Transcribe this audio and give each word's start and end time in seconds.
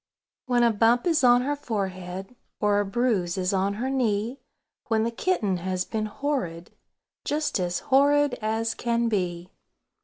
When 0.47 0.63
a 0.63 0.71
bump 0.73 1.05
is 1.05 1.23
on 1.23 1.43
her 1.43 1.55
forehead, 1.55 2.35
Or 2.59 2.79
a 2.79 2.85
bruise 2.85 3.37
is 3.37 3.53
on 3.53 3.75
her 3.75 3.87
knee; 3.91 4.39
When 4.87 5.03
the 5.03 5.11
kitten 5.11 5.57
has 5.57 5.85
been 5.85 6.07
horrid, 6.07 6.71
"Just 7.23 7.59
as 7.59 7.81
horrid 7.81 8.33
as 8.41 8.73
can 8.73 9.09
be!" 9.09 9.51